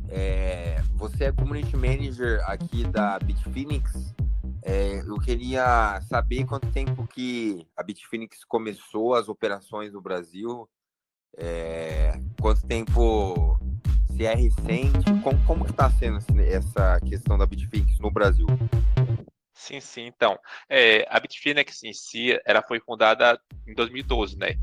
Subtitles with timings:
[0.09, 4.15] É, você é Community Manager aqui da Bitfinex.
[4.63, 10.67] É, eu queria saber quanto tempo que a Bitfinex começou as operações no Brasil
[11.37, 13.57] é, quanto tempo
[14.07, 15.05] se é recente?
[15.23, 18.47] Como, como que está sendo essa questão da Bitfinex no Brasil?
[19.53, 20.05] Sim, sim.
[20.05, 20.37] Então,
[20.69, 24.55] é, a Bitfinex em si, ela foi fundada em 2012, né?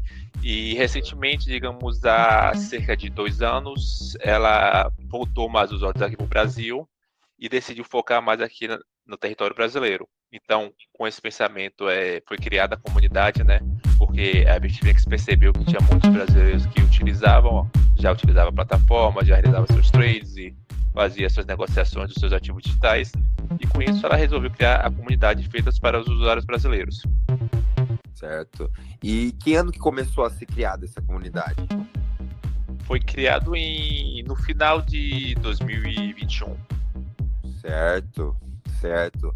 [0.43, 6.25] E recentemente, digamos, há cerca de dois anos, ela voltou mais os olhos aqui para
[6.25, 6.89] o Brasil
[7.39, 10.09] e decidiu focar mais aqui no, no território brasileiro.
[10.33, 13.61] Então, com esse pensamento, é, foi criada a comunidade, né?
[13.99, 19.37] Porque a Bitfinex percebeu que tinha muitos brasileiros que utilizavam, já utilizavam a plataforma, já
[19.37, 20.55] realizavam seus trades e
[20.93, 23.13] fazia suas negociações dos seus ativos digitais.
[23.61, 27.03] E com isso, ela resolveu criar a comunidade feita para os usuários brasileiros.
[28.15, 28.71] Certo.
[29.03, 31.57] E que ano que começou a ser criada essa comunidade?
[32.85, 36.57] Foi criado em, no final de 2021.
[37.61, 38.37] Certo
[38.85, 39.35] certo.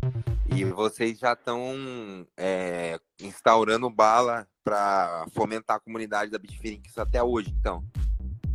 [0.54, 7.54] E vocês já estão é, instaurando bala para fomentar a comunidade da Bitfinex até hoje,
[7.58, 7.82] então?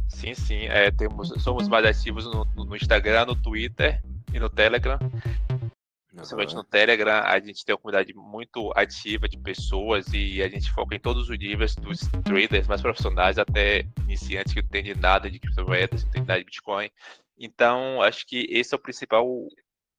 [0.07, 0.65] Sim, sim.
[0.65, 4.99] É, temos, somos mais ativos no, no, Instagram, no Twitter e no Telegram.
[6.07, 10.71] Principalmente no Telegram, a gente tem uma comunidade muito ativa de pessoas e a gente
[10.71, 15.29] foca em todos os níveis, dos traders mais profissionais até iniciantes que não entendem nada
[15.29, 16.91] de criptomoedas, não entendem nada de Bitcoin.
[17.35, 19.27] Então, acho que esse é o principal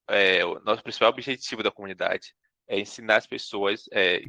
[0.08, 2.34] é, o nosso principal objetivo da comunidade
[2.68, 4.22] é ensinar as pessoas é,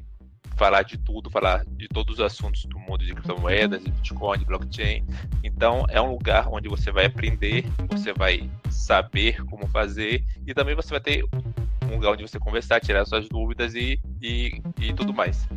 [0.56, 4.46] falar de tudo, falar de todos os assuntos do mundo de criptomoedas, de Bitcoin, de
[4.46, 5.06] blockchain.
[5.44, 10.76] Então, é um lugar onde você vai aprender, você vai saber como fazer e também
[10.76, 11.24] você vai ter
[11.84, 15.48] um lugar onde você conversar, tirar suas dúvidas e, e, e tudo mais.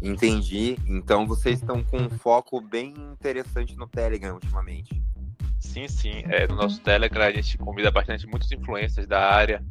[0.00, 0.76] Entendi.
[0.86, 5.00] Então, vocês estão com um foco bem interessante no Telegram ultimamente.
[5.72, 6.22] Sim, sim.
[6.28, 9.64] É, no nosso Telegram a gente convida bastante muitos influencers da área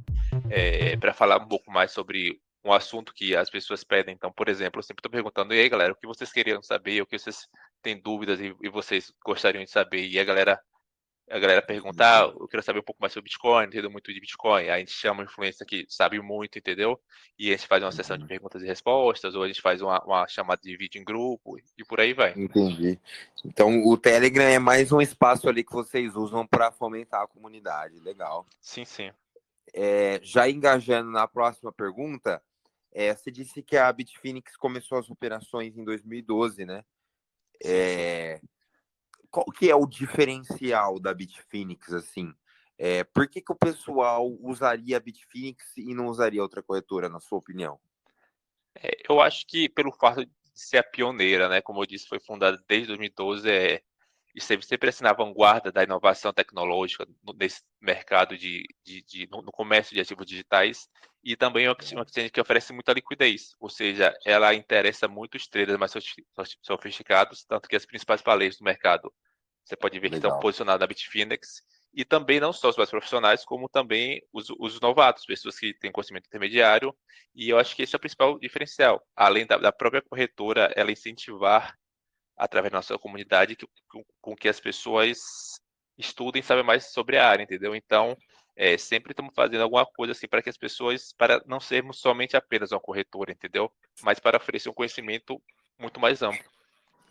[0.49, 4.15] é, para falar um pouco mais sobre um assunto que as pessoas pedem.
[4.15, 7.03] Então, por exemplo, eu sempre estou perguntando, e aí galera, o que vocês queriam saber,
[7.03, 7.47] o que vocês
[7.83, 10.07] têm dúvidas e, e vocês gostariam de saber?
[10.07, 10.59] E a galera
[11.31, 14.19] a galera perguntar, ah, eu quero saber um pouco mais sobre Bitcoin, entendo muito de
[14.19, 14.63] Bitcoin.
[14.63, 16.99] Aí a gente chama um influencer que sabe muito, entendeu?
[17.39, 18.27] E a gente faz uma sessão de uhum.
[18.27, 21.85] perguntas e respostas, ou a gente faz uma, uma chamada de vídeo em grupo, e
[21.85, 22.33] por aí vai.
[22.35, 22.99] Entendi.
[23.45, 27.97] Então o Telegram é mais um espaço ali que vocês usam para fomentar a comunidade.
[27.99, 28.45] Legal.
[28.59, 29.11] Sim, sim.
[29.73, 32.41] É, já engajando na próxima pergunta,
[32.91, 36.83] é, você disse que a Bitfinex começou as operações em 2012, né?
[37.63, 38.41] É,
[39.31, 42.33] qual que é o diferencial da Bitfinex, assim?
[42.77, 47.19] É, por que, que o pessoal usaria a Bitfinex e não usaria outra corretora, na
[47.19, 47.79] sua opinião?
[48.75, 51.61] É, eu acho que pelo fato de ser a pioneira, né?
[51.61, 53.81] Como eu disse, foi fundada desde 2012, é,
[54.35, 59.51] esteve sempre assim na vanguarda da inovação tecnológica nesse mercado de, de, de no, no,
[59.51, 60.87] comércio de ativos digitais.
[61.23, 65.47] E também é uma exchange que oferece muita liquidez, ou seja, ela interessa muito os
[65.47, 65.93] traders mais
[66.63, 69.13] sofisticados, tanto que as principais palestras do mercado.
[69.63, 70.19] Você pode ver Legal.
[70.19, 71.61] que estão posicionadas na Bitfinex.
[71.93, 75.91] E também não só os mais profissionais, como também os, os, novatos, pessoas que têm
[75.91, 76.95] conhecimento intermediário,
[77.35, 80.91] e eu acho que esse é o principal diferencial, além da, da própria corretora, ela
[80.91, 81.77] incentivar
[82.37, 85.19] através da nossa comunidade, que, com, com que as pessoas
[85.97, 87.75] estudem saibam mais sobre a área, entendeu?
[87.75, 88.17] Então,
[88.55, 92.35] é, sempre estamos fazendo alguma coisa assim para que as pessoas, para não sermos somente
[92.35, 93.71] apenas uma corretora, entendeu?
[94.01, 95.41] Mas para oferecer um conhecimento
[95.79, 96.43] muito mais amplo.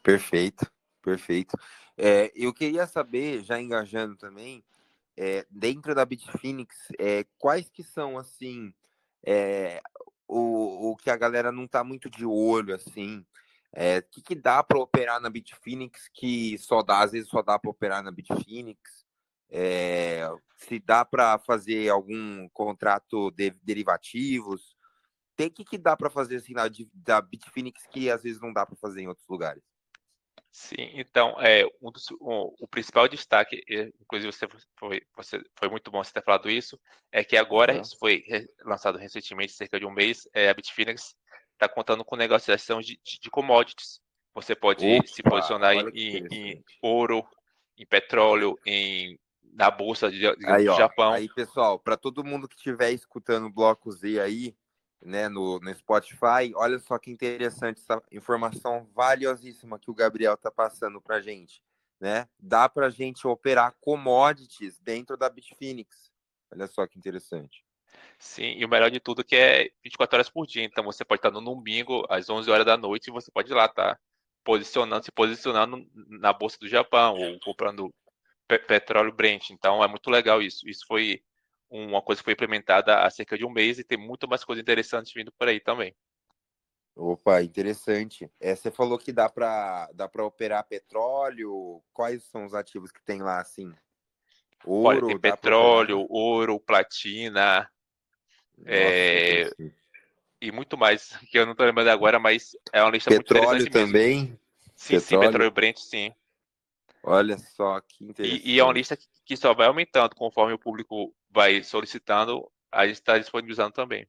[0.02, 0.70] Perfeito,
[1.02, 1.56] perfeito.
[1.96, 4.64] É, eu queria saber, já engajando também,
[5.17, 8.72] é, dentro da Bitfinex, é, quais que são, assim,
[9.25, 9.81] é,
[10.26, 13.25] o, o que a galera não está muito de olho, assim,
[13.72, 17.43] é, o que, que dá para operar na Bitfinex que só dá, às vezes só
[17.43, 19.05] dá para operar na Bitfinex?
[19.52, 24.76] É, se dá para fazer algum contrato de derivativos?
[25.37, 28.67] Tem que que dá para fazer assim na, da Bitfinex que às vezes não dá
[28.67, 29.62] para fazer em outros lugares?
[30.52, 33.62] Sim, então, é, um dos, um, o principal destaque,
[34.00, 36.78] inclusive você foi, você, foi muito bom você ter falado isso,
[37.12, 37.81] é que agora, uhum.
[37.81, 38.25] isso foi
[38.64, 41.14] lançado recentemente, cerca de um mês, é, a Bitfinex
[41.60, 44.00] está contando com negociação de, de, de commodities.
[44.34, 47.22] Você pode Opa, se posicionar em, em, ouro,
[47.76, 49.18] em petróleo, em,
[49.52, 51.12] na bolsa de, aí, do Japão.
[51.12, 54.56] Aí, pessoal, para todo mundo que estiver escutando o Bloco Z aí,
[55.02, 60.50] né, no, no Spotify, olha só que interessante essa informação valiosíssima que o Gabriel está
[60.50, 61.62] passando para gente.
[61.98, 62.26] Né?
[62.38, 66.10] Dá para a gente operar commodities dentro da Bitfinex.
[66.50, 67.62] Olha só que interessante.
[68.19, 70.62] Sim, e o melhor de tudo é que é 24 horas por dia.
[70.62, 73.54] Então você pode estar no domingo, às 11 horas da noite, e você pode ir
[73.54, 74.00] lá estar tá
[74.44, 77.92] posicionando, se posicionando na Bolsa do Japão, ou comprando
[78.46, 79.50] petróleo Brent.
[79.50, 80.69] Então é muito legal isso.
[80.69, 81.22] Isso foi
[81.70, 84.60] uma coisa que foi implementada há cerca de um mês e tem muito mais coisas
[84.60, 85.94] interessantes vindo por aí também.
[86.96, 88.31] Opa, interessante.
[88.40, 91.82] É, você falou que dá para dá para operar petróleo.
[91.93, 93.72] Quais são os ativos que tem lá assim?
[94.64, 97.70] Ouro, Olha, tem petróleo, ouro, platina,
[98.60, 99.50] Nossa, é...
[100.40, 103.68] e muito mais que eu não estou lembrando agora, mas é uma lista petróleo muito
[103.68, 104.20] interessante também.
[104.22, 104.40] Mesmo.
[104.76, 105.00] Sim, petróleo.
[105.00, 106.12] sim, petróleo Brent, sim.
[107.02, 108.46] Olha só que interessante.
[108.46, 112.86] E, e, é uma lista que só vai aumentando conforme o público vai solicitando, a
[112.86, 114.06] gente está disponibilizando também.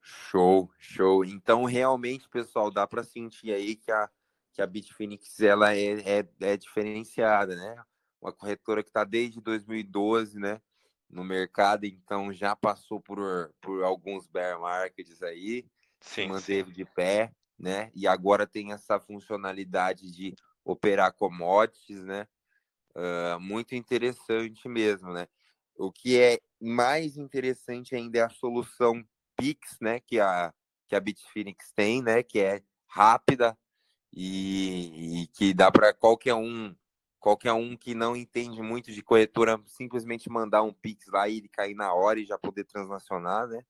[0.00, 1.24] Show, show.
[1.24, 4.08] Então, realmente, pessoal, dá para sentir aí que a,
[4.52, 7.82] que a Bitfinex ela é, é, é diferenciada, né?
[8.20, 10.60] Uma corretora que está desde 2012, né?
[11.08, 13.18] No mercado, então já passou por,
[13.60, 15.64] por alguns bear markets aí,
[16.00, 16.76] sim, se manteve sim.
[16.76, 17.90] de pé, né?
[17.94, 22.26] E agora tem essa funcionalidade de operar commodities, né?
[22.94, 25.28] Uh, muito interessante mesmo, né?
[25.76, 29.04] O que é mais interessante ainda é a solução
[29.36, 30.00] Pix, né?
[30.00, 30.52] Que a,
[30.88, 32.22] que a Bitfinex tem, né?
[32.22, 33.56] Que é rápida
[34.12, 36.74] e, e que dá para qualquer um
[37.18, 41.48] qualquer um que não entende muito de corretora simplesmente mandar um Pix lá e ele
[41.48, 43.62] cair na hora e já poder transacionar, né?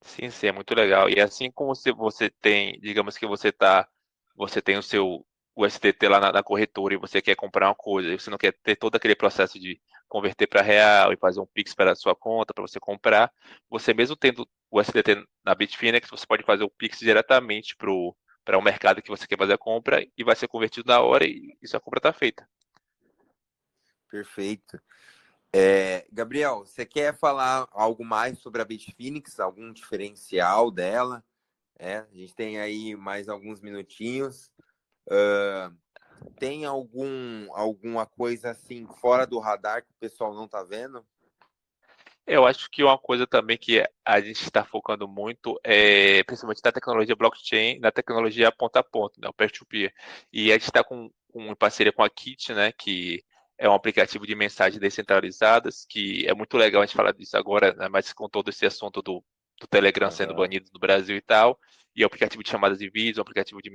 [0.00, 1.08] Sim, sim, é muito legal.
[1.08, 3.88] E assim como você, você tem, digamos que você tá,
[4.36, 5.24] você tem o seu
[5.58, 8.38] o STT lá na, na, corretora e você quer comprar uma coisa, e você não
[8.38, 11.96] quer ter todo aquele processo de converter para real e fazer um Pix para a
[11.96, 13.28] sua conta para você comprar,
[13.68, 17.74] você mesmo tendo o STT na Bitfinex, você pode fazer o Pix diretamente
[18.48, 21.02] para o um mercado que você quer fazer a compra e vai ser convertido na
[21.02, 22.48] hora e, e sua compra está feita.
[24.10, 24.80] Perfeito.
[25.52, 31.22] É, Gabriel, você quer falar algo mais sobre a Bitfinex, algum diferencial dela?
[31.78, 34.50] É, a gente tem aí mais alguns minutinhos.
[35.06, 35.76] Uh,
[36.38, 41.06] tem algum alguma coisa assim fora do radar que o pessoal não está vendo?
[42.28, 46.70] Eu acho que uma coisa também que a gente está focando muito é principalmente na
[46.70, 49.92] tecnologia blockchain, na tecnologia ponta a ponta, né, o peer-to-peer.
[50.32, 53.24] E a gente está com, com parceria com a Kit, né, que
[53.56, 57.72] é um aplicativo de mensagens descentralizadas, que é muito legal a gente falar disso agora,
[57.74, 59.24] né, mas com todo esse assunto do,
[59.58, 61.58] do Telegram sendo banido no Brasil e tal
[61.98, 63.72] e o aplicativo de chamadas de vídeo, um aplicativo de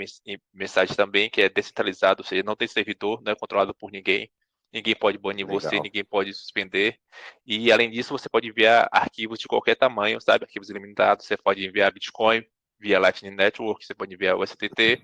[0.53, 4.31] mensagem também, que é descentralizado, ou seja, não tem servidor, não é controlado por ninguém.
[4.73, 5.61] Ninguém pode banir Legal.
[5.61, 6.97] você, ninguém pode suspender.
[7.45, 10.45] E além disso, você pode enviar arquivos de qualquer tamanho, sabe?
[10.45, 12.43] Arquivos ilimitados, você pode enviar Bitcoin
[12.79, 14.99] via Lightning Network, você pode enviar o STT.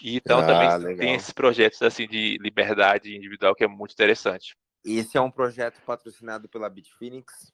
[0.00, 0.96] E então ah, também legal.
[0.96, 4.56] tem esses projetos assim de liberdade individual que é muito interessante.
[4.84, 7.52] Esse é um projeto patrocinado pela Bitfinex?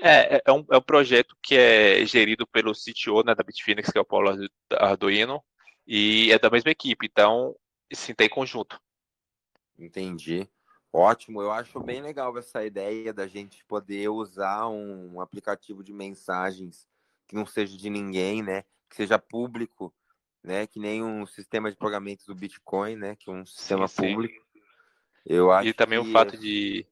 [0.00, 3.90] É, é, é um, é um projeto que é gerido pelo CTO né, da Bitfinex,
[3.90, 4.30] que é o Paulo
[4.72, 5.42] Arduino,
[5.86, 7.54] e é da mesma equipe, então
[7.92, 8.80] sim, tem conjunto.
[9.78, 10.48] Entendi.
[10.92, 16.88] Ótimo, eu acho bem legal essa ideia da gente poder usar um aplicativo de mensagens
[17.26, 18.64] que não seja de ninguém, né?
[18.88, 19.94] Que seja público,
[20.42, 20.66] né?
[20.66, 23.16] Que nem um sistema de pagamentos do Bitcoin, né?
[23.16, 24.42] Que é um sistema sim, público.
[24.52, 24.60] Sim.
[25.26, 26.08] Eu acho e também que...
[26.08, 26.86] o fato de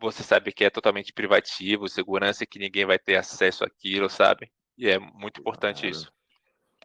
[0.00, 4.50] você sabe que é totalmente privativo, segurança que ninguém vai ter acesso àquilo, sabe?
[4.76, 5.96] E é muito importante claro.
[5.96, 6.12] isso.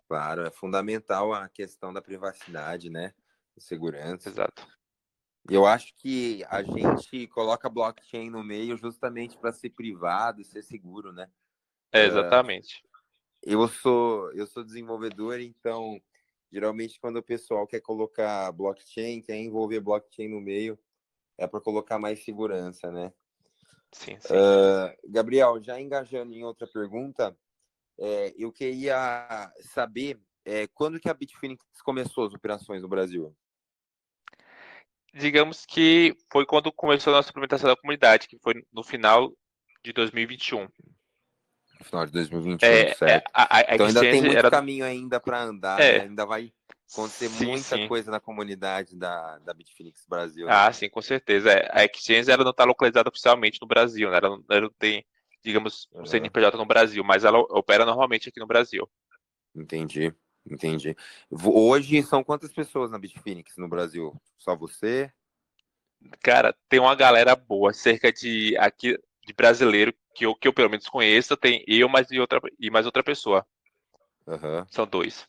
[0.07, 3.13] Claro, é fundamental a questão da privacidade, né?
[3.57, 4.29] Segurança.
[4.29, 4.67] Exato.
[5.49, 10.61] Eu acho que a gente coloca blockchain no meio justamente para ser privado e ser
[10.61, 11.29] seguro, né?
[11.91, 12.83] É, exatamente.
[13.41, 16.01] Eu sou eu sou desenvolvedor, então
[16.51, 20.77] geralmente quando o pessoal quer colocar blockchain, quer envolver blockchain no meio,
[21.37, 23.13] é para colocar mais segurança, né?
[23.91, 24.33] Sim, sim.
[24.33, 27.37] Uh, Gabriel, já engajando em outra pergunta,
[27.99, 33.35] é, eu queria saber é, quando que a Bitfinex começou as operações no Brasil?
[35.17, 39.31] Digamos que foi quando começou a nossa implementação da comunidade, que foi no final
[39.83, 40.67] de 2021.
[41.79, 43.03] No final de 2021, é, certo.
[43.03, 44.49] É, a, a então ainda tem muito era...
[44.49, 45.99] caminho ainda para andar, é.
[45.99, 46.03] né?
[46.05, 46.51] ainda vai
[46.91, 47.87] acontecer sim, muita sim.
[47.87, 50.47] coisa na comunidade da, da Bitfinex Brasil.
[50.47, 50.53] Né?
[50.53, 51.51] Ah, sim, com certeza.
[51.51, 54.17] É, a Exchange ela não está localizada oficialmente no Brasil, né?
[54.17, 55.05] ela, não, ela não tem,
[55.43, 58.89] digamos, um CNPJ no Brasil, mas ela opera normalmente aqui no Brasil.
[59.55, 60.13] Entendi,
[60.49, 60.95] entendi.
[61.29, 64.15] Hoje são quantas pessoas na Bitfinex no Brasil?
[64.37, 65.11] Só você?
[66.21, 70.69] Cara, tem uma galera boa, cerca de aqui de brasileiro que eu, que eu pelo
[70.69, 73.45] menos conheço, tem eu mais e outra e mais outra pessoa.
[74.25, 74.65] Uhum.
[74.69, 75.27] São dois.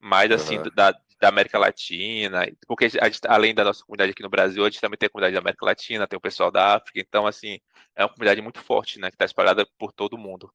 [0.00, 0.70] Mais assim uhum.
[0.74, 4.80] da, da América Latina, porque gente, além da nossa comunidade aqui no Brasil, a gente
[4.80, 7.60] também tem a comunidade da América Latina, tem o pessoal da África, então assim,
[7.96, 10.52] é uma comunidade muito forte, né, que está espalhada por todo o mundo.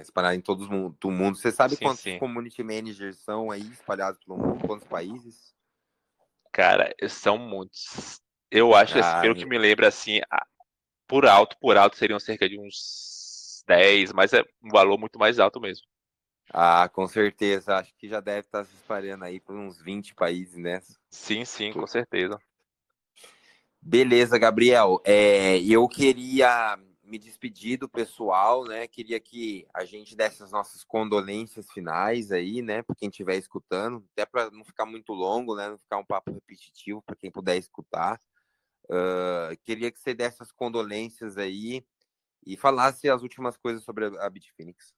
[0.00, 1.36] Espalhada em todo o mundo.
[1.36, 2.18] Você sabe sim, quantos sim.
[2.18, 4.66] community managers são aí espalhados pelo mundo?
[4.66, 5.54] Quantos países?
[6.52, 8.20] Cara, são muitos.
[8.50, 10.20] Eu acho, ah, pelo que me lembra, assim,
[11.06, 15.38] por alto, por alto, seriam cerca de uns 10, mas é um valor muito mais
[15.38, 15.86] alto mesmo.
[16.52, 17.76] Ah, com certeza.
[17.76, 20.80] Acho que já deve estar se espalhando aí por uns 20 países, né?
[21.10, 22.38] Sim, sim, com certeza.
[23.80, 25.00] Beleza, Gabriel.
[25.04, 28.86] É, eu queria me despedir do pessoal, né?
[28.88, 32.82] Queria que a gente desse as nossas condolências finais aí, né?
[32.82, 35.68] Para quem estiver escutando, até para não ficar muito longo, né?
[35.68, 38.20] Não ficar um papo repetitivo para quem puder escutar.
[38.84, 41.84] Uh, queria que você desse as condolências aí
[42.46, 44.92] e falasse as últimas coisas sobre a Bitfinex.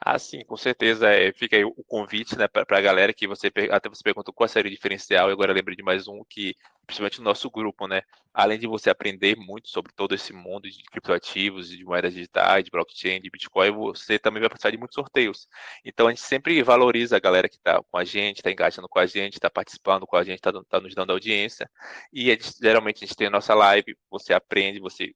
[0.00, 1.08] Ah, sim, com certeza.
[1.10, 4.48] É, fica aí o convite né, para a galera que você até você perguntou qual
[4.48, 6.54] seria o diferencial, e agora lembrei de mais um que,
[6.86, 8.02] principalmente no nosso grupo, né?
[8.32, 12.70] Além de você aprender muito sobre todo esse mundo de criptoativos, de moedas digitais, de
[12.70, 15.48] blockchain, de Bitcoin, você também vai participar de muitos sorteios.
[15.84, 18.98] Então a gente sempre valoriza a galera que está com a gente, está engajando com
[18.98, 21.68] a gente, está participando com a gente, está tá nos dando audiência.
[22.12, 25.12] E geralmente a gente tem a nossa live, você aprende, você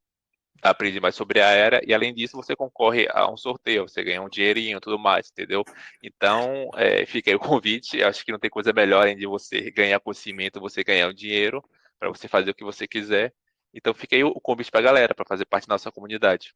[0.63, 4.23] aprende mais sobre a era e além disso você concorre a um sorteio, você ganha
[4.23, 5.65] um dinheirinho e tudo mais, entendeu?
[6.03, 9.71] Então é, fica aí o convite, acho que não tem coisa melhor além de você
[9.71, 11.63] ganhar conhecimento, você ganhar um dinheiro
[11.99, 13.33] para você fazer o que você quiser.
[13.73, 16.55] Então fica aí o convite para a galera para fazer parte da nossa comunidade.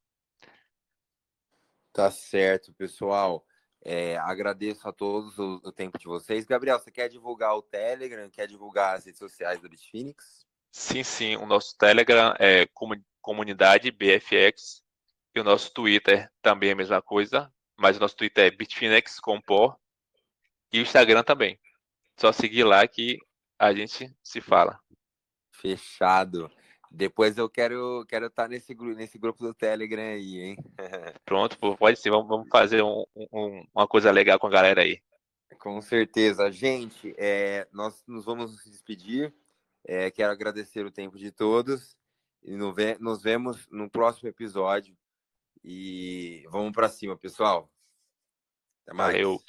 [1.93, 3.47] Tá certo, pessoal.
[3.85, 6.47] É, agradeço a todos o, o, tempo de vocês.
[6.47, 8.29] Gabriel, você quer divulgar o Telegram?
[8.31, 10.47] Quer divulgar as redes sociais do Bitfinex?
[10.73, 11.37] Sim, sim.
[11.37, 13.14] O nosso Telegram é comunidade
[13.93, 14.83] BFX
[15.35, 19.19] e o nosso Twitter também é a mesma coisa, mas o nosso Twitter é Bitfinex
[19.19, 19.77] Compor
[20.73, 21.59] e o Instagram também.
[22.17, 23.19] Só seguir lá que
[23.59, 24.79] a gente se fala.
[25.51, 26.51] Fechado.
[26.91, 30.57] Depois eu quero quero estar nesse grupo nesse grupo do Telegram aí, hein?
[31.25, 32.11] Pronto, pode ser.
[32.11, 35.03] Vamos, vamos fazer um, um, uma coisa legal com a galera aí.
[35.59, 36.53] Com certeza.
[36.53, 39.35] Gente, é, nós nos vamos nos despedir.
[39.85, 41.97] É, quero agradecer o tempo de todos
[42.45, 44.97] e nos vemos no próximo episódio.
[45.63, 47.71] E vamos para cima, pessoal.
[48.83, 49.13] Até mais.
[49.13, 49.41] Valeu.